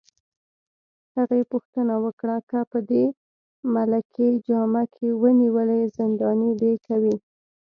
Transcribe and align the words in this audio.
هغې 1.15 1.41
پوښتنه 1.51 1.95
وکړه: 2.05 2.37
که 2.49 2.59
په 2.71 2.79
دې 2.89 3.03
ملکي 3.73 4.29
جامه 4.47 4.83
کي 4.93 5.07
ونیولې، 5.21 5.81
زنداني 5.95 6.51
دي 6.61 6.73
کوي؟ 6.85 7.15